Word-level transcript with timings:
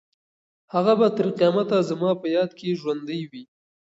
هغه 0.73 0.93
به 0.99 1.07
تر 1.17 1.27
قیامته 1.37 1.77
زما 1.89 2.11
په 2.21 2.27
یاد 2.35 2.51
کې 2.57 2.77
ژوندۍ 2.81 3.21
وي. 3.31 3.43